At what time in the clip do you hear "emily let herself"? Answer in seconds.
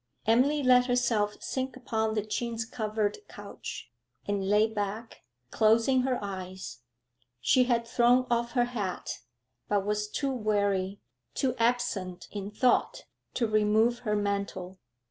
0.25-1.37